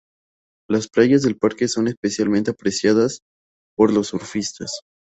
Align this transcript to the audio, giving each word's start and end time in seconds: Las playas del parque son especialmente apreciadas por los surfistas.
Las 0.67 0.87
playas 0.87 1.21
del 1.21 1.37
parque 1.37 1.67
son 1.67 1.87
especialmente 1.87 2.49
apreciadas 2.49 3.21
por 3.77 3.93
los 3.93 4.07
surfistas. 4.07 4.81